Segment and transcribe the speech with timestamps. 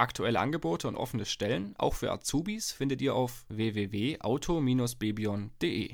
[0.00, 5.90] Aktuelle Angebote und offene Stellen, auch für Azubis, findet ihr auf www.auto-bebion.de.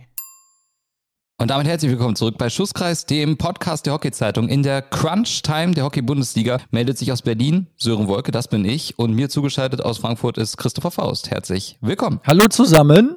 [1.38, 4.50] Und damit herzlich willkommen zurück bei Schusskreis, dem Podcast der Hockey-Zeitung.
[4.50, 8.98] In der Crunch-Time der Hockey-Bundesliga meldet sich aus Berlin Sören Wolke, das bin ich.
[8.98, 11.30] Und mir zugeschaltet aus Frankfurt ist Christopher Faust.
[11.30, 12.20] Herzlich willkommen.
[12.26, 13.16] Hallo zusammen.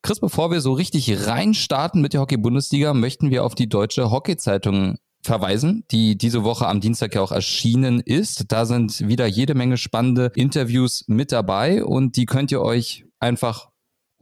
[0.00, 4.96] Chris, bevor wir so richtig reinstarten mit der Hockey-Bundesliga, möchten wir auf die deutsche Hockey-Zeitung
[5.22, 8.50] verweisen, die diese Woche am Dienstag ja auch erschienen ist.
[8.52, 13.70] Da sind wieder jede Menge spannende Interviews mit dabei und die könnt ihr euch einfach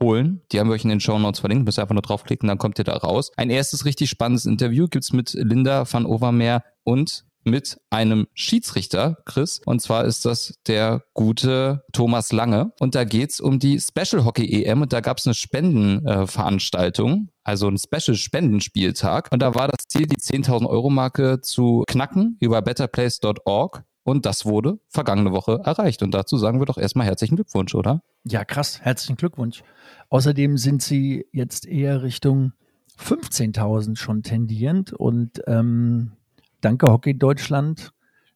[0.01, 0.43] holen.
[0.53, 1.65] Die haben wir euch in den Show Notes verlinkt.
[1.65, 3.31] Müsst ihr einfach nur draufklicken, dann kommt ihr da raus.
[3.37, 9.61] Ein erstes richtig spannendes Interview gibt's mit Linda van Overmeer und mit einem Schiedsrichter, Chris.
[9.65, 12.73] Und zwar ist das der gute Thomas Lange.
[12.79, 17.29] Und da geht's um die Special Hockey EM und da gab's eine Spendenveranstaltung.
[17.29, 19.31] Äh, also ein Special-Spendenspieltag.
[19.33, 23.85] Und da war das Ziel, die 10.000 Euro Marke zu knacken über betterplace.org.
[24.03, 26.03] Und das wurde vergangene Woche erreicht.
[26.03, 28.03] Und dazu sagen wir doch erstmal herzlichen Glückwunsch, oder?
[28.25, 28.81] Ja, krass.
[28.81, 29.63] Herzlichen Glückwunsch.
[30.09, 32.53] Außerdem sind sie jetzt eher Richtung
[32.99, 34.93] 15.000 schon tendierend.
[34.93, 36.13] Und ähm,
[36.61, 37.93] danke Hockey Deutschland.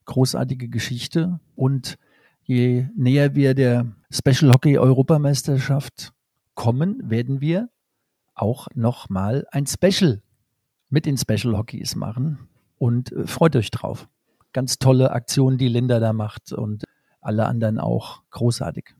[0.06, 1.40] Großartige Geschichte.
[1.54, 1.96] Und
[2.44, 6.12] je näher wir der Special Hockey Europameisterschaft
[6.54, 7.68] kommen, werden wir
[8.34, 10.22] auch nochmal ein Special
[10.88, 12.48] mit den Special Hockeys machen.
[12.76, 14.08] Und äh, freut euch drauf.
[14.52, 16.84] Ganz tolle Aktion, die Linda da macht und
[17.20, 18.94] alle anderen auch großartig.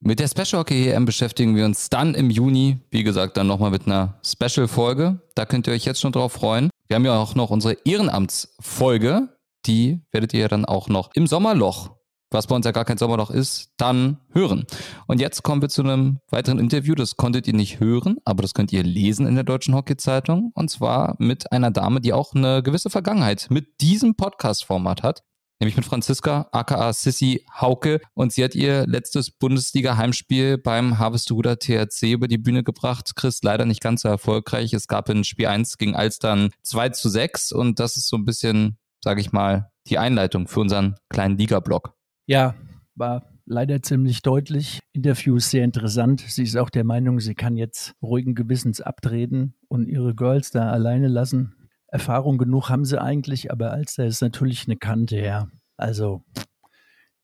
[0.00, 3.70] Mit der Special Hockey EM beschäftigen wir uns dann im Juni, wie gesagt, dann nochmal
[3.70, 5.20] mit einer Special-Folge.
[5.34, 6.70] Da könnt ihr euch jetzt schon drauf freuen.
[6.88, 9.28] Wir haben ja auch noch unsere Ehrenamtsfolge.
[9.66, 11.90] Die werdet ihr dann auch noch im Sommerloch
[12.30, 14.66] was bei uns ja gar kein Sommerloch ist, dann hören.
[15.06, 16.94] Und jetzt kommen wir zu einem weiteren Interview.
[16.94, 20.52] Das konntet ihr nicht hören, aber das könnt ihr lesen in der Deutschen Hockey-Zeitung.
[20.54, 25.22] Und zwar mit einer Dame, die auch eine gewisse Vergangenheit mit diesem Podcast-Format hat.
[25.60, 28.00] Nämlich mit Franziska, aka Sissy Hauke.
[28.14, 33.16] Und sie hat ihr letztes Bundesliga-Heimspiel beim Harvesteruder THC über die Bühne gebracht.
[33.16, 34.72] Chris leider nicht ganz so erfolgreich.
[34.72, 37.52] Es gab in Spiel 1 gegen Alstern 2 zu 6.
[37.52, 41.94] Und das ist so ein bisschen, sage ich mal, die Einleitung für unseren kleinen Liga-Block.
[42.26, 42.54] Ja,
[42.94, 44.78] war leider ziemlich deutlich.
[44.92, 46.20] Interview ist sehr interessant.
[46.20, 50.70] Sie ist auch der Meinung, sie kann jetzt ruhigen Gewissens abtreten und ihre Girls da
[50.70, 51.54] alleine lassen.
[51.88, 55.48] Erfahrung genug haben sie eigentlich, aber Alster ist natürlich eine Kante, ja.
[55.76, 56.22] Also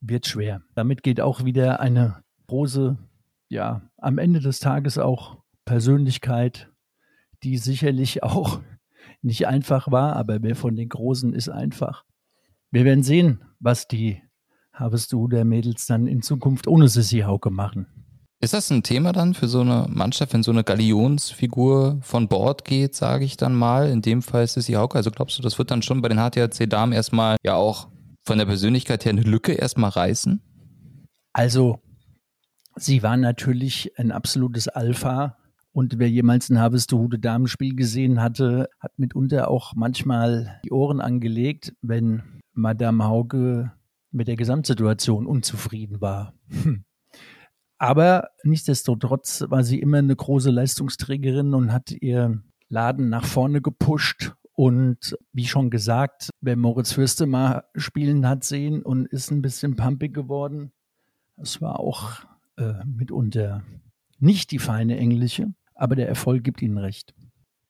[0.00, 0.62] wird schwer.
[0.74, 2.98] Damit geht auch wieder eine große,
[3.48, 6.70] ja, am Ende des Tages auch Persönlichkeit,
[7.42, 8.60] die sicherlich auch
[9.22, 12.04] nicht einfach war, aber wer von den Großen ist einfach.
[12.70, 14.22] Wir werden sehen, was die
[14.72, 18.03] habest du der Mädels dann in Zukunft ohne Sissy Hauke machen.
[18.44, 22.66] Ist das ein Thema dann für so eine Mannschaft, wenn so eine Galionsfigur von Bord
[22.66, 23.88] geht, sage ich dann mal?
[23.88, 24.98] In dem Fall ist Sissy Hauke.
[24.98, 27.88] Also glaubst du, das wird dann schon bei den HTHC-Damen erstmal ja auch
[28.22, 30.42] von der Persönlichkeit her eine Lücke erstmal reißen?
[31.32, 31.78] Also,
[32.76, 35.38] sie war natürlich ein absolutes Alpha.
[35.72, 41.72] Und wer jemals ein Harvestehude Damenspiel gesehen hatte, hat mitunter auch manchmal die Ohren angelegt,
[41.80, 43.72] wenn Madame Hauke
[44.10, 46.34] mit der Gesamtsituation unzufrieden war.
[46.50, 46.84] Hm.
[47.78, 54.32] Aber nichtsdestotrotz war sie immer eine große Leistungsträgerin und hat ihr Laden nach vorne gepusht.
[54.52, 59.74] Und wie schon gesagt, wer Moritz Fürste mal spielen hat sehen und ist ein bisschen
[59.74, 60.72] pumpig geworden,
[61.36, 62.20] das war auch
[62.56, 63.64] äh, mitunter
[64.20, 67.14] nicht die feine Englische, aber der Erfolg gibt ihnen recht.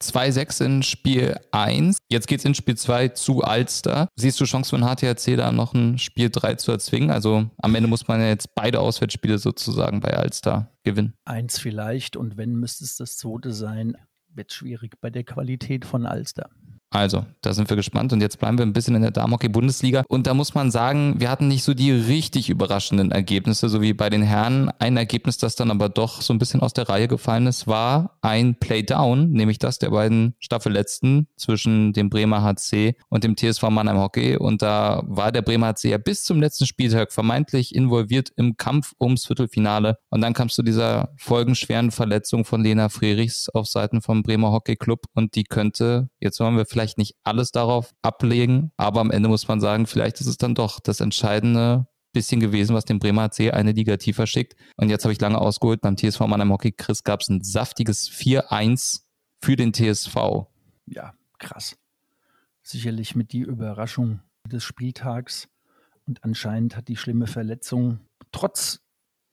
[0.02, 1.98] 2-6 in Spiel 1.
[2.08, 4.08] Jetzt geht es in Spiel 2 zu Alster.
[4.16, 7.10] Siehst du Chance den HTRC da noch ein Spiel 3 zu erzwingen?
[7.10, 11.14] Also am Ende muss man ja jetzt beide Auswärtsspiele sozusagen bei Alster gewinnen.
[11.24, 13.96] Eins vielleicht und wenn müsste es das zweite sein,
[14.28, 16.50] wird schwierig bei der Qualität von Alster.
[16.94, 20.04] Also, da sind wir gespannt und jetzt bleiben wir ein bisschen in der Damenhockey-Bundesliga.
[20.06, 23.92] Und da muss man sagen, wir hatten nicht so die richtig überraschenden Ergebnisse, so wie
[23.94, 24.70] bei den Herren.
[24.78, 28.16] Ein Ergebnis, das dann aber doch so ein bisschen aus der Reihe gefallen ist, war
[28.22, 33.98] ein Playdown, nämlich das der beiden Staffelletzten zwischen dem Bremer HC und dem TSV Mannheim
[33.98, 34.36] Hockey.
[34.36, 38.92] Und da war der Bremer HC ja bis zum letzten Spieltag vermeintlich involviert im Kampf
[39.00, 39.98] ums Viertelfinale.
[40.10, 44.52] Und dann kam es zu dieser folgenschweren Verletzung von Lena Frerichs auf Seiten vom Bremer
[44.52, 49.00] Hockey Club und die könnte, jetzt wollen wir vielleicht vielleicht nicht alles darauf ablegen, aber
[49.00, 52.84] am Ende muss man sagen, vielleicht ist es dann doch das entscheidende bisschen gewesen, was
[52.84, 54.54] den Bremer AC eine Liga tiefer schickt.
[54.76, 55.80] Und jetzt habe ich lange ausgeholt.
[55.80, 59.02] Beim TSV Mannheim Hockey Chris gab es ein saftiges 4-1
[59.42, 60.46] für den TSV.
[60.86, 61.76] Ja, krass.
[62.62, 65.48] Sicherlich mit die Überraschung des Spieltags.
[66.06, 67.98] Und anscheinend hat die schlimme Verletzung,
[68.30, 68.80] trotz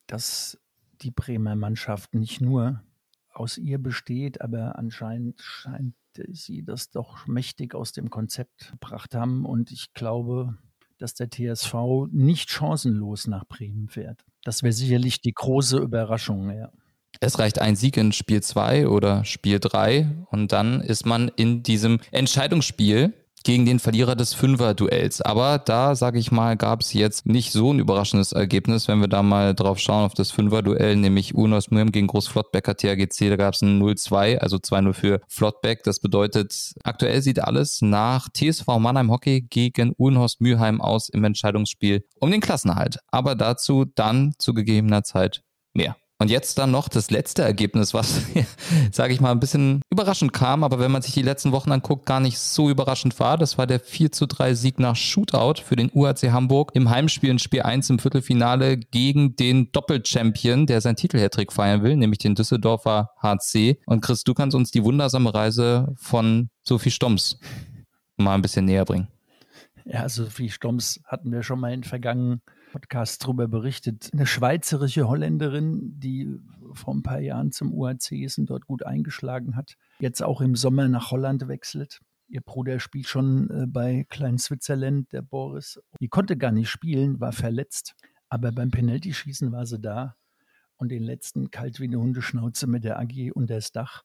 [0.07, 0.57] dass
[1.01, 2.81] die Bremer Mannschaft nicht nur
[3.29, 5.93] aus ihr besteht, aber anscheinend scheint
[6.31, 9.45] sie das doch mächtig aus dem Konzept gebracht haben.
[9.45, 10.57] Und ich glaube,
[10.97, 11.73] dass der TSV
[12.11, 14.23] nicht chancenlos nach Bremen fährt.
[14.43, 16.71] Das wäre sicherlich die große Überraschung, ja.
[17.19, 21.61] Es reicht ein Sieg in Spiel 2 oder Spiel 3 und dann ist man in
[21.61, 23.13] diesem Entscheidungsspiel
[23.43, 25.21] gegen den Verlierer des Fünfer-Duells.
[25.21, 29.07] Aber da, sage ich mal, gab es jetzt nicht so ein überraschendes Ergebnis, wenn wir
[29.07, 33.29] da mal drauf schauen auf das Fünfer-Duell, nämlich Unos Mürm gegen Großflottbecker THGC.
[33.29, 35.83] Da gab es ein 0-2, also 2-0 für Flottbeck.
[35.83, 42.03] Das bedeutet, aktuell sieht alles nach TSV Mannheim Hockey gegen Uhlenhorst Mülheim aus im Entscheidungsspiel
[42.19, 42.99] um den Klassenerhalt.
[43.11, 45.95] Aber dazu dann zu gegebener Zeit mehr.
[46.21, 48.21] Und jetzt dann noch das letzte Ergebnis, was,
[48.91, 52.05] sage ich mal, ein bisschen überraschend kam, aber wenn man sich die letzten Wochen anguckt,
[52.05, 53.39] gar nicht so überraschend war.
[53.39, 57.31] Das war der 4 zu 3 Sieg nach Shootout für den UHC Hamburg im Heimspiel
[57.31, 62.35] in Spiel 1 im Viertelfinale gegen den Doppelchampion, der seinen Titelhattrick feiern will, nämlich den
[62.35, 63.79] Düsseldorfer HC.
[63.87, 67.39] Und Chris, du kannst uns die wundersame Reise von Sophie Stomms
[68.17, 69.07] mal ein bisschen näher bringen.
[69.85, 74.09] Ja, Sophie Stomms hatten wir schon mal in vergangenen Podcast darüber berichtet.
[74.13, 76.39] Eine schweizerische Holländerin, die
[76.73, 80.55] vor ein paar Jahren zum UAC ist und dort gut eingeschlagen hat, jetzt auch im
[80.55, 81.99] Sommer nach Holland wechselt.
[82.29, 85.81] Ihr Bruder spielt schon äh, bei Klein Switzerland, der Boris.
[85.99, 87.93] Die konnte gar nicht spielen, war verletzt.
[88.29, 90.15] Aber beim Penalty-Schießen war sie da
[90.77, 94.03] und den letzten kalt wie eine Hundeschnauze mit der AG und das Dach.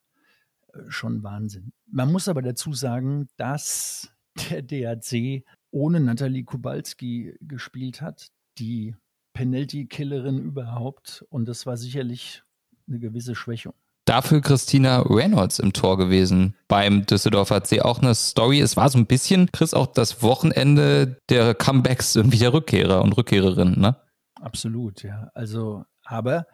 [0.73, 1.73] Äh, schon Wahnsinn.
[1.87, 4.13] Man muss aber dazu sagen, dass
[4.51, 8.95] der DAC ohne Nathalie Kubalski gespielt hat die
[9.33, 11.25] Penalty-Killerin überhaupt.
[11.29, 12.43] Und das war sicherlich
[12.89, 13.75] eine gewisse Schwächung.
[14.07, 17.81] Dafür Christina Reynolds im Tor gewesen beim Düsseldorfer C.
[17.81, 18.61] Auch eine Story.
[18.61, 23.17] Es war so ein bisschen, Chris, auch das Wochenende der Comebacks irgendwie der Rückkehrer und
[23.17, 23.97] Rückkehrerinnen, ne?
[24.41, 25.31] Absolut, ja.
[25.35, 26.47] Also, aber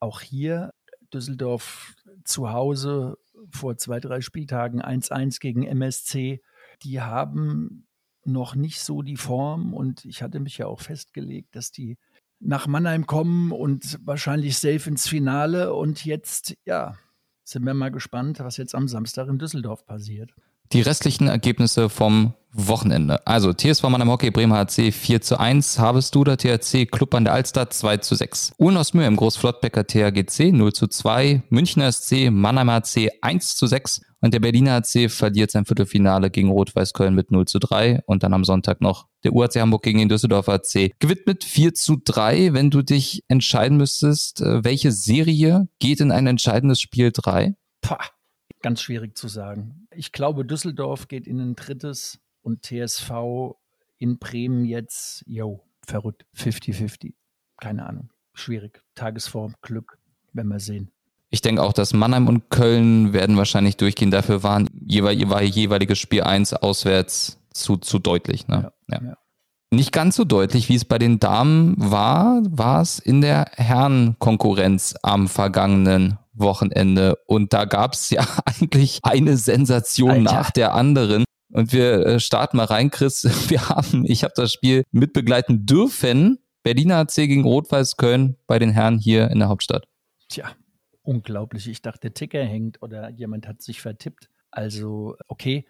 [0.00, 0.72] auch hier
[1.14, 1.94] Düsseldorf
[2.24, 3.16] zu Hause
[3.50, 6.42] vor zwei, drei Spieltagen 1-1 gegen MSC.
[6.82, 7.86] Die haben
[8.24, 11.96] noch nicht so die Form und ich hatte mich ja auch festgelegt, dass die
[12.40, 16.96] nach Mannheim kommen und wahrscheinlich safe ins Finale und jetzt, ja,
[17.44, 20.32] sind wir mal gespannt, was jetzt am Samstag in Düsseldorf passiert.
[20.72, 23.26] Die restlichen Ergebnisse vom Wochenende.
[23.26, 27.68] Also TSV Mannheim Hockey Bremer HC 4 zu 1, Harvestuder THC Club an der Alster
[27.70, 28.54] 2 zu 6.
[28.58, 34.32] Ulnosmühe im Großflottbecker THGC 0 zu 2, Münchner SC Mannheim HC 1 zu 6 und
[34.32, 38.32] der Berliner HC verliert sein Viertelfinale gegen Rot-Weiß Köln mit 0 zu 3 und dann
[38.32, 42.54] am Sonntag noch der UAC Hamburg gegen den Düsseldorfer HC gewinnt mit 4 zu 3.
[42.54, 47.56] Wenn du dich entscheiden müsstest, äh, welche Serie geht in ein entscheidendes Spiel 3?
[47.80, 47.98] Pah,
[48.62, 49.88] ganz schwierig zu sagen.
[49.90, 53.56] Ich glaube, Düsseldorf geht in ein drittes und TSV
[53.98, 57.14] in Bremen jetzt, yo, verrückt, 50-50.
[57.58, 58.10] Keine Ahnung.
[58.34, 58.82] Schwierig.
[58.94, 59.98] Tagesform, Glück,
[60.32, 60.92] werden wir sehen.
[61.32, 64.10] Ich denke auch, dass Mannheim und Köln werden wahrscheinlich durchgehen.
[64.10, 68.48] Dafür waren jeweil, war jeweiliges Spiel 1 auswärts zu, zu deutlich.
[68.48, 68.70] Ne?
[68.88, 69.08] Ja, ja.
[69.08, 69.16] Ja.
[69.70, 74.94] Nicht ganz so deutlich, wie es bei den Damen war, war es in der Herrenkonkurrenz
[75.02, 77.16] am vergangenen Wochenende.
[77.26, 80.22] Und da gab es ja eigentlich eine Sensation Alter.
[80.22, 81.24] nach der anderen.
[81.50, 83.24] Und wir äh, starten mal rein, Chris.
[83.48, 86.40] Wir haben, ich habe das Spiel mitbegleiten dürfen.
[86.62, 89.86] Berliner AC gegen Rot-Weiß Köln bei den Herren hier in der Hauptstadt.
[90.28, 90.50] Tja,
[91.02, 91.68] unglaublich.
[91.68, 94.28] Ich dachte, der Ticker hängt oder jemand hat sich vertippt.
[94.50, 95.66] Also, okay,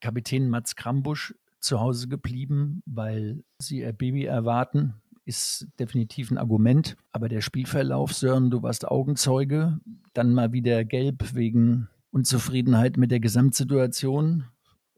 [0.00, 6.96] Kapitän Mats Krambusch zu Hause geblieben, weil sie ihr Baby erwarten ist definitiv ein Argument.
[7.12, 9.80] Aber der Spielverlauf, Sören, du warst Augenzeuge,
[10.14, 14.44] dann mal wieder gelb wegen Unzufriedenheit mit der Gesamtsituation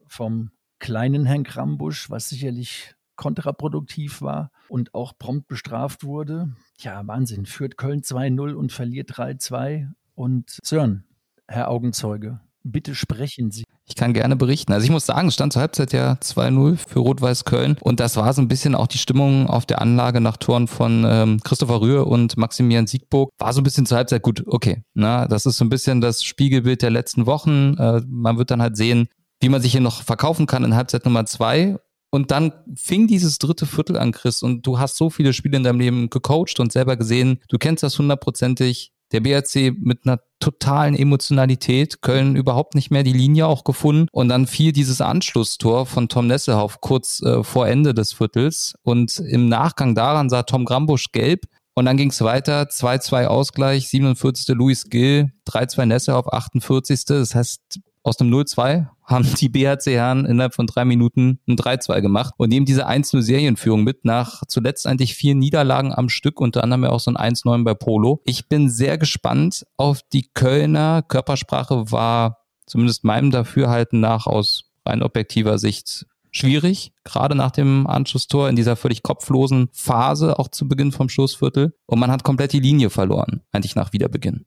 [0.05, 6.53] vom kleinen Herrn Krambusch, was sicherlich kontraproduktiv war und auch prompt bestraft wurde.
[6.79, 7.45] Ja, Wahnsinn.
[7.45, 9.89] Führt Köln 2-0 und verliert 3-2.
[10.15, 11.03] Und Sören,
[11.45, 13.65] Herr Augenzeuge, bitte sprechen Sie.
[13.85, 14.71] Ich kann gerne berichten.
[14.71, 18.15] Also ich muss sagen, es stand zur Halbzeit ja 2-0 für Rot-Weiß Köln und das
[18.15, 21.81] war so ein bisschen auch die Stimmung auf der Anlage nach Toren von ähm, Christopher
[21.81, 23.31] Rühr und Maximilian Siegburg.
[23.37, 24.83] War so ein bisschen zur Halbzeit gut, okay.
[24.93, 27.75] Na, das ist so ein bisschen das Spiegelbild der letzten Wochen.
[27.77, 29.09] Äh, man wird dann halt sehen,
[29.41, 31.77] wie man sich hier noch verkaufen kann in Halbzeit Nummer zwei.
[32.11, 35.63] Und dann fing dieses dritte Viertel an, Chris, und du hast so viele Spiele in
[35.63, 40.95] deinem Leben gecoacht und selber gesehen, du kennst das hundertprozentig Der BRC mit einer totalen
[40.95, 46.09] Emotionalität, Köln überhaupt nicht mehr die Linie auch gefunden und dann fiel dieses Anschlusstor von
[46.09, 51.11] Tom Nesselhoff kurz äh, vor Ende des Viertels und im Nachgang daran sah Tom Grambusch
[51.11, 51.47] gelb
[51.79, 54.53] und dann ging es weiter, 2-2 Ausgleich, 47.
[54.55, 57.05] Luis Gill, 3-2 Nesselhoff, 48.
[57.05, 62.33] Das heißt, aus einem 0-2 haben die BHC-Herren innerhalb von drei Minuten ein 3-2 gemacht
[62.37, 66.89] und nehmen diese 1-0-Serienführung mit nach zuletzt eigentlich vier Niederlagen am Stück, unter anderem ja
[66.91, 68.21] auch so ein 1-9 bei Polo.
[68.25, 71.01] Ich bin sehr gespannt auf die Kölner.
[71.01, 78.49] Körpersprache war zumindest meinem Dafürhalten nach aus rein objektiver Sicht schwierig, gerade nach dem Anschlusstor
[78.49, 81.73] in dieser völlig kopflosen Phase, auch zu Beginn vom Schlussviertel.
[81.87, 84.45] Und man hat komplett die Linie verloren, eigentlich nach Wiederbeginn.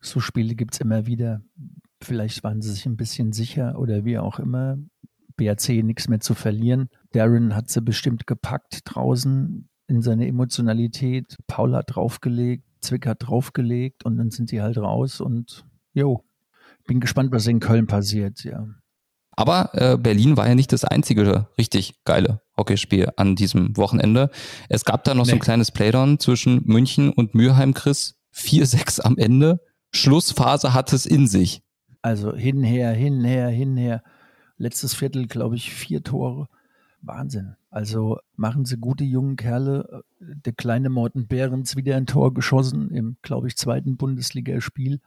[0.00, 1.40] So Spiele gibt's immer wieder.
[2.02, 4.78] Vielleicht waren sie sich ein bisschen sicher oder wie auch immer.
[5.36, 6.88] BRC nichts mehr zu verlieren.
[7.12, 11.36] Darren hat sie bestimmt gepackt draußen in seine Emotionalität.
[11.46, 16.24] Paul hat draufgelegt, Zwick hat draufgelegt und dann sind sie halt raus und jo,
[16.86, 18.66] bin gespannt, was in Köln passiert, ja.
[19.38, 24.30] Aber äh, Berlin war ja nicht das einzige richtig geile Hockeyspiel an diesem Wochenende.
[24.70, 25.30] Es gab da noch nee.
[25.30, 28.14] so ein kleines Playdown zwischen München und Mürheim, Chris.
[28.34, 29.60] 4-6 am Ende.
[29.94, 31.62] Schlussphase hat es in sich.
[32.06, 34.00] Also hinher, hinher, hinher.
[34.58, 36.46] Letztes Viertel, glaube ich, vier Tore.
[37.00, 37.56] Wahnsinn.
[37.68, 40.04] Also machen sie gute jungen Kerle.
[40.20, 45.00] Der kleine Morten Behrens wieder ein Tor geschossen im, glaube ich, zweiten Bundesligaspiel.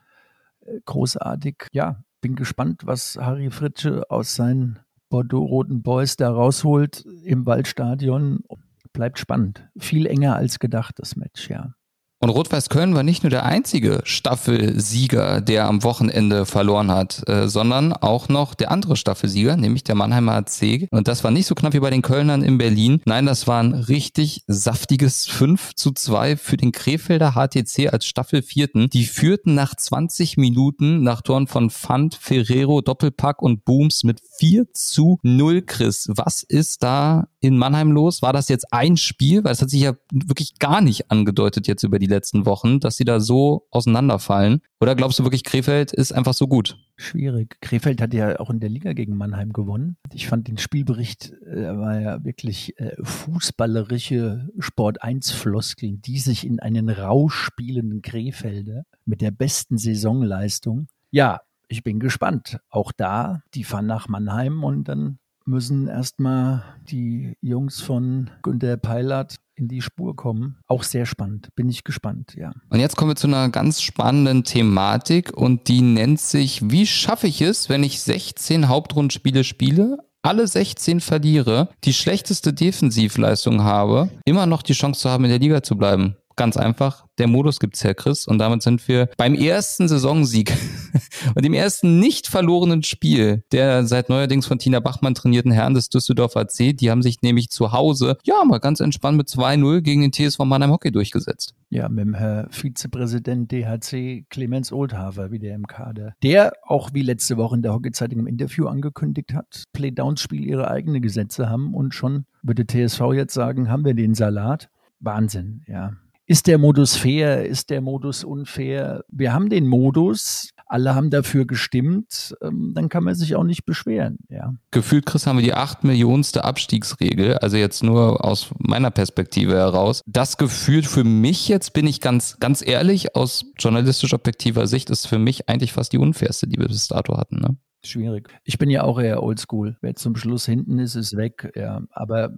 [0.59, 1.67] Äh, großartig.
[1.71, 8.43] Ja, bin gespannt, was Harry Fritsche aus seinen Bordeaux-roten Boys da rausholt im Waldstadion.
[8.91, 9.69] Bleibt spannend.
[9.77, 11.75] Viel enger als gedacht, das Match, ja.
[12.21, 17.47] Und Rot-Weiß Köln war nicht nur der einzige Staffelsieger, der am Wochenende verloren hat, äh,
[17.47, 20.89] sondern auch noch der andere Staffelsieger, nämlich der Mannheimer AC.
[20.91, 23.01] Und das war nicht so knapp wie bei den Kölnern in Berlin.
[23.05, 28.89] Nein, das war ein richtig saftiges 5 zu 2 für den Krefelder HTC als Staffelvierten.
[28.89, 34.65] Die führten nach 20 Minuten nach Toren von Fand, Ferrero, Doppelpack und Booms mit 4
[34.73, 36.09] zu 0, Chris.
[36.09, 38.21] Was ist da in Mannheim los?
[38.21, 39.45] War das jetzt ein Spiel?
[39.45, 42.97] Weil es hat sich ja wirklich gar nicht angedeutet jetzt über die letzten Wochen, dass
[42.97, 44.61] sie da so auseinanderfallen.
[44.81, 46.77] Oder glaubst du wirklich, Krefeld ist einfach so gut?
[46.95, 47.57] Schwierig.
[47.61, 49.97] Krefeld hat ja auch in der Liga gegen Mannheim gewonnen.
[50.13, 56.45] Ich fand den Spielbericht, äh, war ja wirklich äh, fußballerische Sport 1 Floskeln, die sich
[56.45, 60.87] in einen Rausch spielenden Krefelder mit der besten Saisonleistung.
[61.11, 62.59] Ja, ich bin gespannt.
[62.69, 69.35] Auch da, die fahren nach Mannheim und dann müssen erstmal die Jungs von Günter Peilert
[69.55, 70.57] in die Spur kommen.
[70.67, 71.49] Auch sehr spannend.
[71.55, 72.53] Bin ich gespannt, ja.
[72.69, 77.27] Und jetzt kommen wir zu einer ganz spannenden Thematik und die nennt sich, wie schaffe
[77.27, 84.45] ich es, wenn ich 16 Hauptrundenspiele spiele, alle 16 verliere, die schlechteste Defensivleistung habe, immer
[84.45, 86.15] noch die Chance zu haben, in der Liga zu bleiben?
[86.39, 88.25] Ganz einfach, der Modus gibt's her, Chris.
[88.25, 90.53] Und damit sind wir beim ersten Saisonsieg
[91.35, 95.89] und dem ersten nicht verlorenen Spiel der seit neuerdings von Tina Bachmann trainierten Herren des
[95.89, 96.77] Düsseldorfer AC.
[96.77, 100.39] Die haben sich nämlich zu Hause, ja, mal ganz entspannt mit 2-0 gegen den TSV
[100.45, 101.55] Mannheim Hockey durchgesetzt.
[101.69, 106.13] Ja, mit dem Herr Vizepräsident DHC Clemens Oldhaver wieder im Kader.
[106.23, 111.01] Der auch wie letzte Woche in der Hockey-Zeitung im Interview angekündigt hat, Playdowns-Spiel ihre eigenen
[111.01, 114.69] Gesetze haben und schon würde TSV jetzt sagen, haben wir den Salat.
[115.01, 115.97] Wahnsinn, ja.
[116.29, 117.43] Ist der Modus fair?
[117.43, 119.03] Ist der Modus unfair?
[119.07, 123.65] Wir haben den Modus, alle haben dafür gestimmt, ähm, dann kann man sich auch nicht
[123.65, 124.19] beschweren.
[124.29, 124.53] Ja.
[124.69, 130.03] Gefühlt, Chris, haben wir die acht Millionste Abstiegsregel, also jetzt nur aus meiner Perspektive heraus.
[130.05, 135.07] Das gefühlt für mich jetzt, bin ich ganz, ganz ehrlich, aus journalistisch objektiver Sicht, ist
[135.07, 137.37] für mich eigentlich fast die unfairste, die wir bis dato hatten.
[137.37, 137.57] Ne?
[137.83, 138.29] Schwierig.
[138.43, 139.77] Ich bin ja auch eher oldschool.
[139.81, 141.51] Wer zum Schluss hinten ist, ist weg.
[141.55, 142.35] Ja, aber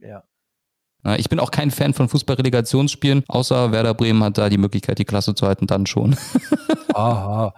[0.00, 0.22] ja,
[1.16, 5.04] ich bin auch kein Fan von Fußballrelegationsspielen, außer Werder Bremen hat da die Möglichkeit, die
[5.04, 6.16] Klasse zu halten, dann schon.
[6.94, 7.54] Aha.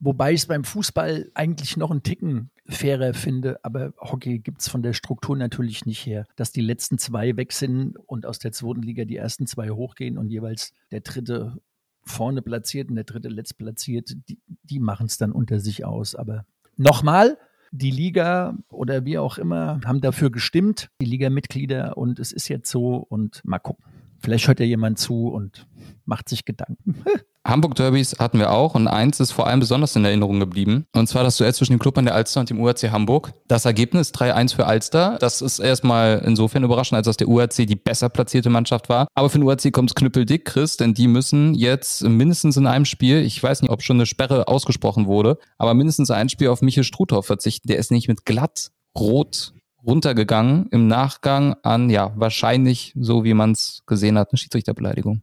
[0.00, 4.68] Wobei ich es beim Fußball eigentlich noch einen Ticken fairer finde, aber Hockey gibt es
[4.68, 6.26] von der Struktur natürlich nicht her.
[6.36, 10.16] Dass die letzten zwei weg sind und aus der zweiten Liga die ersten zwei hochgehen
[10.16, 11.58] und jeweils der dritte
[12.04, 16.14] vorne platziert und der dritte letzt platziert, die, die machen es dann unter sich aus.
[16.14, 16.44] Aber
[16.76, 17.36] nochmal,
[17.70, 22.70] die Liga oder wie auch immer haben dafür gestimmt, die Liga-Mitglieder, und es ist jetzt
[22.70, 23.84] so und mal gucken.
[24.20, 25.66] Vielleicht hört ja jemand zu und
[26.04, 26.96] macht sich Gedanken.
[27.48, 30.84] Hamburg Derbys hatten wir auch und eins ist vor allem besonders in Erinnerung geblieben.
[30.94, 33.32] Und zwar das Duell zwischen dem Club an der Alster und dem URC Hamburg.
[33.48, 35.16] Das Ergebnis 3-1 für Alster.
[35.18, 39.08] Das ist erstmal insofern überraschend, als dass der URC die besser platzierte Mannschaft war.
[39.14, 42.84] Aber für den URC kommt es knüppeldick, Chris, denn die müssen jetzt mindestens in einem
[42.84, 46.60] Spiel, ich weiß nicht, ob schon eine Sperre ausgesprochen wurde, aber mindestens ein Spiel auf
[46.60, 47.68] Michel Struthoff verzichten.
[47.68, 49.54] Der ist nicht mit glatt rot
[49.86, 55.22] runtergegangen im Nachgang an, ja, wahrscheinlich, so wie man es gesehen hat, eine Schiedsrichterbeleidigung.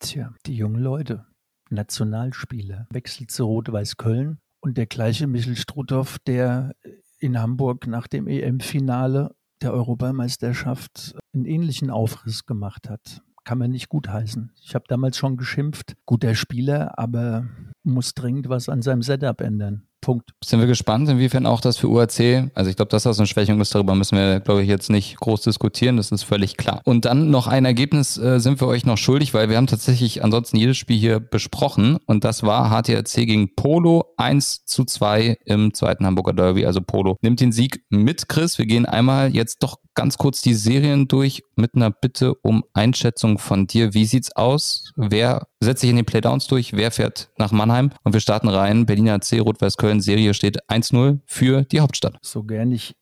[0.00, 1.24] Tja, die jungen Leute
[1.72, 6.74] Nationalspieler, wechselt zu Rot-Weiß Köln und der gleiche Michel Struthoff, der
[7.18, 13.22] in Hamburg nach dem EM-Finale der Europameisterschaft einen ähnlichen Aufriss gemacht hat.
[13.44, 14.52] Kann man nicht gutheißen.
[14.60, 17.48] Ich habe damals schon geschimpft, guter Spieler, aber
[17.82, 19.88] muss dringend was an seinem Setup ändern.
[20.02, 20.30] Punkt.
[20.44, 23.60] Sind wir gespannt, inwiefern auch das für UAC, also ich glaube, dass das eine Schwächung
[23.60, 26.82] ist, darüber müssen wir, glaube ich, jetzt nicht groß diskutieren, das ist völlig klar.
[26.84, 30.22] Und dann noch ein Ergebnis äh, sind wir euch noch schuldig, weil wir haben tatsächlich
[30.22, 35.72] ansonsten jedes Spiel hier besprochen und das war HTRC gegen Polo 1 zu 2 im
[35.72, 38.58] zweiten Hamburger Derby, also Polo nimmt den Sieg mit Chris.
[38.58, 43.38] Wir gehen einmal jetzt doch ganz kurz die Serien durch mit einer Bitte um Einschätzung
[43.38, 43.94] von dir.
[43.94, 44.92] Wie sieht's aus?
[44.96, 46.72] Wer setzt sich in den Playdowns durch?
[46.72, 47.90] Wer fährt nach Mannheim?
[48.04, 48.86] Und wir starten rein.
[48.86, 52.18] Berliner C, Rot-Weiß Köln, Serie steht 1-0 für die Hauptstadt.
[52.22, 52.96] So gern ich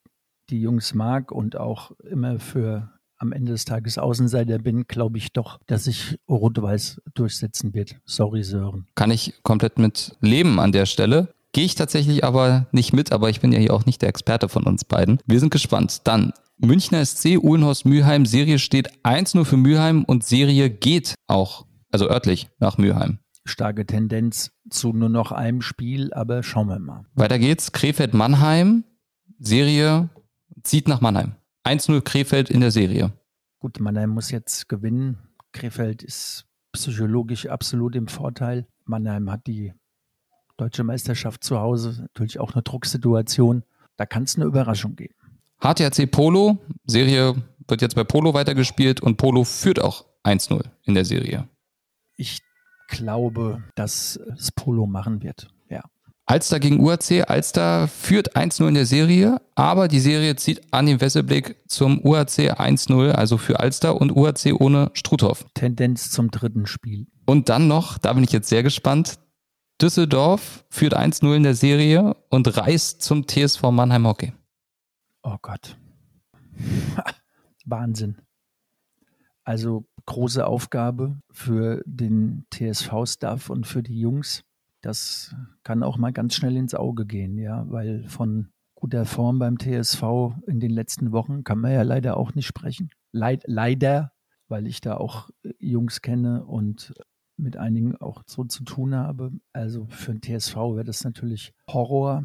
[0.50, 5.32] die Jungs mag und auch immer für am Ende des Tages Außenseiter bin, glaube ich
[5.32, 7.96] doch, dass sich Rot-Weiß durchsetzen wird.
[8.06, 8.86] Sorry, Sören.
[8.94, 11.34] Kann ich komplett mit leben an der Stelle.
[11.52, 14.48] Gehe ich tatsächlich aber nicht mit, aber ich bin ja hier auch nicht der Experte
[14.48, 15.18] von uns beiden.
[15.26, 16.02] Wir sind gespannt.
[16.04, 18.24] Dann Münchner SC, Uhlenhorst Mülheim.
[18.24, 23.18] Serie steht 1-0 für Mülheim und Serie geht auch, also örtlich, nach Mülheim.
[23.44, 27.04] Starke Tendenz zu nur noch einem Spiel, aber schauen wir mal.
[27.14, 27.72] Weiter geht's.
[27.72, 28.84] Krefeld Mannheim.
[29.38, 30.10] Serie
[30.62, 31.34] zieht nach Mannheim.
[31.64, 33.12] 1-0 Krefeld in der Serie.
[33.58, 35.18] Gut, Mannheim muss jetzt gewinnen.
[35.52, 38.66] Krefeld ist psychologisch absolut im Vorteil.
[38.84, 39.72] Mannheim hat die
[40.56, 43.64] deutsche Meisterschaft zu Hause, natürlich auch eine Drucksituation.
[43.96, 45.14] Da kann es eine Überraschung geben.
[45.60, 47.34] HTRC Polo, Serie
[47.68, 51.48] wird jetzt bei Polo weitergespielt und Polo führt auch 1-0 in der Serie.
[52.20, 52.42] Ich
[52.88, 55.48] glaube, dass es Polo machen wird.
[55.70, 55.80] Ja.
[56.26, 57.30] Alster gegen UAC.
[57.30, 62.60] Alster führt 1-0 in der Serie, aber die Serie zieht an den Wesselblick zum UAC
[62.60, 65.46] 1-0, also für Alster und UAC ohne Struthoff.
[65.54, 67.06] Tendenz zum dritten Spiel.
[67.24, 69.18] Und dann noch, da bin ich jetzt sehr gespannt,
[69.80, 74.34] Düsseldorf führt 1-0 in der Serie und reist zum TSV Mannheim Hockey.
[75.22, 75.78] Oh Gott.
[77.64, 78.18] Wahnsinn.
[79.42, 84.42] Also große Aufgabe für den TSV-Staff und für die Jungs.
[84.80, 89.56] Das kann auch mal ganz schnell ins Auge gehen, ja, weil von guter Form beim
[89.56, 90.02] TSV
[90.48, 92.90] in den letzten Wochen kann man ja leider auch nicht sprechen.
[93.12, 94.10] Leid, leider,
[94.48, 95.30] weil ich da auch
[95.60, 96.92] Jungs kenne und
[97.36, 99.30] mit einigen auch so zu tun habe.
[99.52, 102.24] Also für den TSV wäre das natürlich Horror,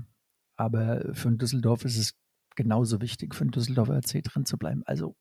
[0.56, 2.16] aber für den Düsseldorf ist es
[2.56, 4.82] genauso wichtig für den Düsseldorfer RC drin zu bleiben.
[4.86, 5.16] Also,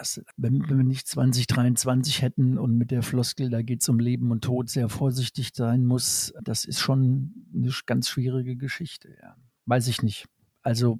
[0.00, 3.98] das, wenn, wenn wir nicht 2023 hätten und mit der Floskel, da geht es um
[3.98, 9.14] Leben und Tod, sehr vorsichtig sein muss, das ist schon eine ganz schwierige Geschichte.
[9.22, 9.36] Ja.
[9.66, 10.26] Weiß ich nicht.
[10.62, 10.98] Also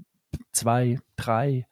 [0.52, 1.66] zwei, drei,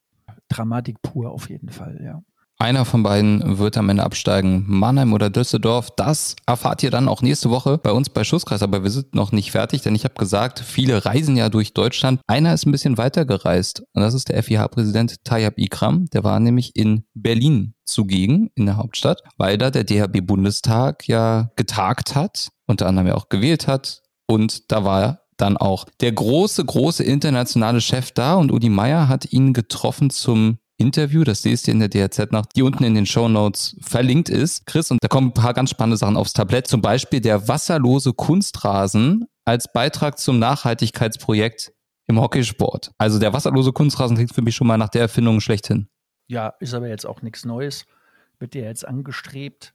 [0.48, 2.22] Dramatik pur auf jeden Fall, ja.
[2.60, 4.64] Einer von beiden wird am Ende absteigen.
[4.66, 5.90] Mannheim oder Düsseldorf.
[5.94, 8.64] Das erfahrt ihr dann auch nächste Woche bei uns bei Schusskreis.
[8.64, 12.20] Aber wir sind noch nicht fertig, denn ich habe gesagt, viele reisen ja durch Deutschland.
[12.26, 13.84] Einer ist ein bisschen weiter gereist.
[13.92, 16.06] Und das ist der FIH-Präsident Tayyip Ikram.
[16.12, 22.16] Der war nämlich in Berlin zugegen, in der Hauptstadt, weil da der DHB-Bundestag ja getagt
[22.16, 24.02] hat, unter anderem ja auch gewählt hat.
[24.26, 29.32] Und da war dann auch der große, große internationale Chef da und Udi Meier hat
[29.32, 33.04] ihn getroffen zum Interview, das siehst du in der DRZ nach, die unten in den
[33.04, 34.64] Show Notes verlinkt ist.
[34.64, 36.68] Chris, und da kommen ein paar ganz spannende Sachen aufs Tablett.
[36.68, 41.72] Zum Beispiel der wasserlose Kunstrasen als Beitrag zum Nachhaltigkeitsprojekt
[42.06, 42.92] im Hockeysport.
[42.96, 45.88] Also der wasserlose Kunstrasen klingt für mich schon mal nach der Erfindung schlechthin.
[46.28, 47.84] Ja, ist aber jetzt auch nichts Neues.
[48.38, 49.74] Wird ja jetzt angestrebt.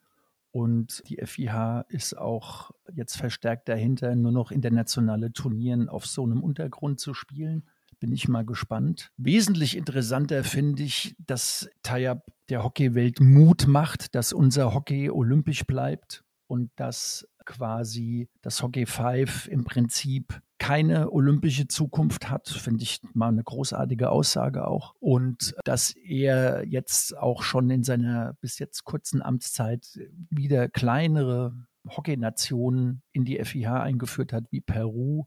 [0.52, 6.42] Und die FIH ist auch jetzt verstärkt dahinter, nur noch internationale Turnieren auf so einem
[6.44, 7.64] Untergrund zu spielen
[8.04, 9.14] bin ich mal gespannt.
[9.16, 16.26] Wesentlich interessanter finde ich, dass Tayyab der Hockeywelt Mut macht, dass unser Hockey olympisch bleibt
[16.48, 23.30] und dass quasi das Hockey 5 im Prinzip keine olympische Zukunft hat, finde ich mal
[23.30, 24.96] eine großartige Aussage auch.
[25.00, 29.98] Und dass er jetzt auch schon in seiner bis jetzt kurzen Amtszeit
[30.30, 31.56] wieder kleinere
[31.88, 35.24] Hockeynationen in die FIH eingeführt hat, wie Peru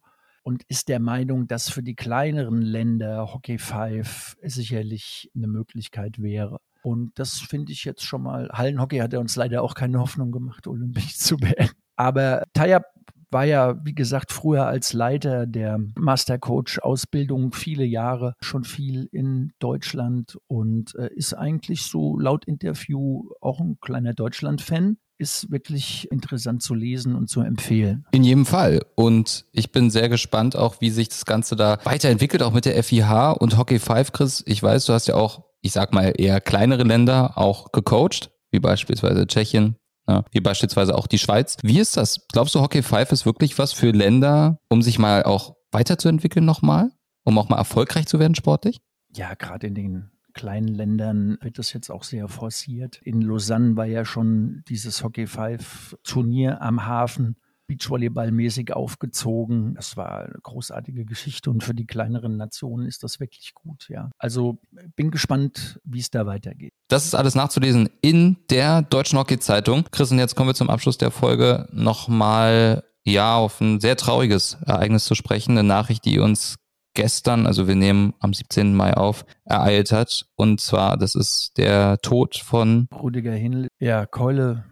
[0.46, 6.59] und ist der Meinung, dass für die kleineren Länder Hockey 5 sicherlich eine Möglichkeit wäre.
[6.85, 8.48] Und das finde ich jetzt schon mal.
[8.52, 11.72] Hallenhockey hat er uns leider auch keine Hoffnung gemacht, olympisch zu beenden.
[11.96, 12.85] Aber Tayyab
[13.32, 20.38] war ja, wie gesagt, früher als Leiter der Mastercoach-Ausbildung viele Jahre schon viel in Deutschland
[20.46, 26.74] und äh, ist eigentlich so laut Interview auch ein kleiner Deutschland-Fan ist wirklich interessant zu
[26.74, 28.05] lesen und zu empfehlen.
[28.12, 28.83] In jedem Fall.
[28.94, 32.83] Und ich bin sehr gespannt auch, wie sich das Ganze da weiterentwickelt, auch mit der
[32.83, 34.42] FIH und Hockey 5, Chris.
[34.46, 38.61] Ich weiß, du hast ja auch, ich sag mal, eher kleinere Länder auch gecoacht, wie
[38.61, 39.76] beispielsweise Tschechien,
[40.09, 41.57] Ja, wie beispielsweise auch die Schweiz.
[41.62, 42.26] Wie ist das?
[42.33, 46.90] Glaubst du, Hockey 5 ist wirklich was für Länder, um sich mal auch weiterzuentwickeln nochmal?
[47.24, 48.79] Um auch mal erfolgreich zu werden sportlich?
[49.14, 53.01] Ja, gerade in den kleinen Ländern wird das jetzt auch sehr forciert.
[53.03, 57.37] In Lausanne war ja schon dieses Hockey 5 Turnier am Hafen
[57.68, 59.75] Beachvolleyball-mäßig aufgezogen.
[59.75, 64.11] Das war eine großartige Geschichte und für die kleineren Nationen ist das wirklich gut, ja.
[64.18, 64.61] Also
[64.94, 66.72] bin gespannt, wie es da weitergeht.
[66.88, 69.87] Das ist alles nachzulesen in der Deutschen Hockey-Zeitung.
[69.90, 74.59] Chris, und jetzt kommen wir zum Abschluss der Folge nochmal ja, auf ein sehr trauriges
[74.66, 75.53] Ereignis zu sprechen.
[75.53, 76.57] Eine Nachricht, die uns
[76.96, 78.74] gestern, also wir nehmen am 17.
[78.74, 80.26] Mai auf, ereilt hat.
[80.35, 83.68] Und zwar, das ist der Tod von Rudiger Hinl.
[83.78, 84.64] Ja, Keule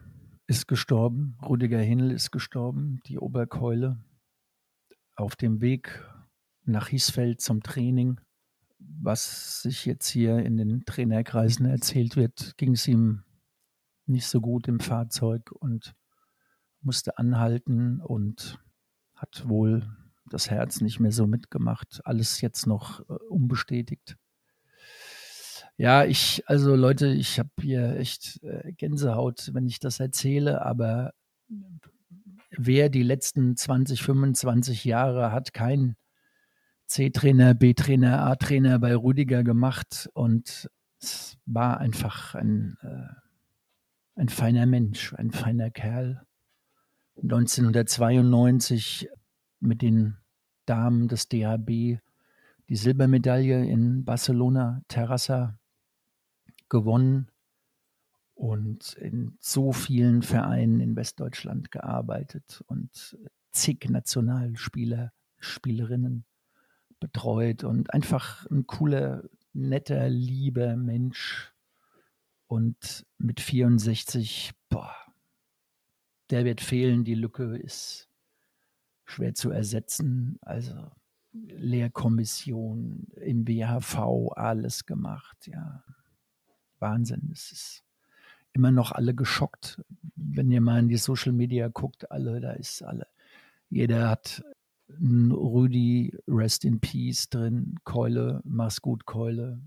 [0.48, 3.98] ist gestorben, Rudiger Hinl ist gestorben, die Oberkeule.
[5.14, 6.02] Auf dem Weg
[6.64, 8.20] nach Hiesfeld zum Training,
[8.78, 13.22] was sich jetzt hier in den Trainerkreisen erzählt wird, ging es ihm
[14.06, 15.94] nicht so gut im Fahrzeug und
[16.80, 18.58] musste anhalten und
[19.14, 19.86] hat wohl
[20.30, 22.00] das Herz nicht mehr so mitgemacht.
[22.04, 24.16] Alles jetzt noch äh, unbestätigt.
[25.76, 31.12] Ja, ich, also Leute, ich habe hier echt äh, Gänsehaut, wenn ich das erzähle, aber
[32.50, 35.96] wer die letzten 20, 25 Jahre hat kein
[36.86, 43.08] C-Trainer, B-Trainer, A-Trainer bei Rüdiger gemacht und es war einfach ein, äh,
[44.14, 46.24] ein feiner Mensch, ein feiner Kerl.
[47.20, 49.08] 1992
[49.64, 50.16] mit den
[50.66, 51.98] Damen des DHB
[52.68, 55.58] die Silbermedaille in Barcelona Terrassa
[56.68, 57.28] gewonnen
[58.34, 63.18] und in so vielen Vereinen in Westdeutschland gearbeitet und
[63.52, 66.24] zig Nationalspieler, Spielerinnen
[67.00, 71.52] betreut und einfach ein cooler, netter, lieber Mensch.
[72.46, 74.94] Und mit 64, boah,
[76.30, 77.04] der wird fehlen.
[77.04, 78.08] Die Lücke ist
[79.04, 80.38] schwer zu ersetzen.
[80.40, 80.90] Also
[81.32, 85.84] Lehrkommission im BHV alles gemacht, ja.
[86.78, 87.30] Wahnsinn.
[87.32, 87.84] Es ist
[88.52, 89.82] immer noch alle geschockt.
[90.16, 93.06] Wenn ihr mal in die Social Media guckt, alle, da ist alle.
[93.68, 94.44] Jeder hat
[94.88, 99.60] ein Rüdi, Rest in Peace drin, Keule, mach's gut, Keule.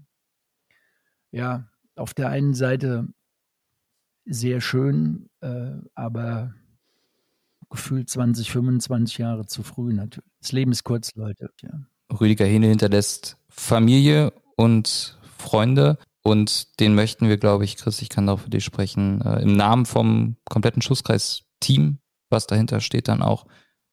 [1.32, 3.08] Ja, auf der einen Seite
[4.26, 6.54] sehr schön, äh, aber
[7.70, 10.30] gefühlt 20, 25 Jahre zu früh natürlich.
[10.42, 11.50] Das Leben ist kurz, Leute.
[11.62, 11.72] Ja.
[12.20, 15.98] Rüdiger Hene hinterlässt Familie und Freunde.
[16.24, 19.56] Und den möchten wir, glaube ich, Chris, ich kann auch für dich sprechen, äh, im
[19.56, 22.00] Namen vom kompletten Schusskreis-Team,
[22.30, 23.46] was dahinter steht, dann auch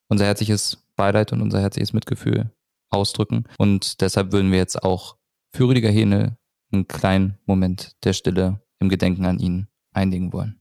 [0.08, 2.50] unser herzliches Beileid und unser herzliches Mitgefühl
[2.90, 3.44] ausdrücken.
[3.58, 5.16] Und deshalb würden wir jetzt auch
[5.52, 6.36] für Rüdiger Hene
[6.72, 10.60] einen kleinen Moment der Stille im Gedenken an ihn einlegen wollen.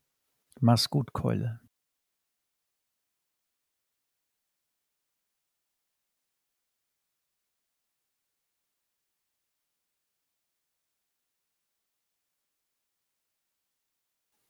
[0.59, 1.59] Mach's gut, Keule.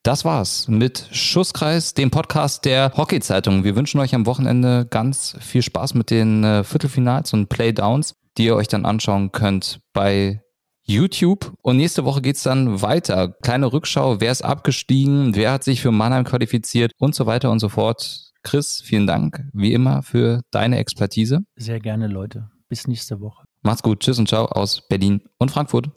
[0.03, 3.63] Das war's mit Schusskreis, dem Podcast der Hockey-Zeitung.
[3.63, 8.47] Wir wünschen euch am Wochenende ganz viel Spaß mit den äh, Viertelfinals und Playdowns, die
[8.47, 10.41] ihr euch dann anschauen könnt bei
[10.83, 11.53] YouTube.
[11.61, 13.29] Und nächste Woche geht's dann weiter.
[13.43, 17.59] Kleine Rückschau, wer ist abgestiegen, wer hat sich für Mannheim qualifiziert und so weiter und
[17.59, 18.33] so fort.
[18.43, 21.45] Chris, vielen Dank, wie immer, für deine Expertise.
[21.55, 22.49] Sehr gerne, Leute.
[22.67, 23.45] Bis nächste Woche.
[23.61, 24.01] Macht's gut.
[24.01, 25.93] Tschüss und ciao aus Berlin und Frankfurt.